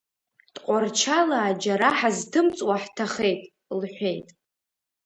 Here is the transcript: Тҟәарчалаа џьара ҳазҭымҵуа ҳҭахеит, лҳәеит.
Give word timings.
Тҟәарчалаа 0.53 1.51
џьара 1.61 1.89
ҳазҭымҵуа 1.97 2.75
ҳҭахеит, 2.83 3.41
лҳәеит. 3.79 4.27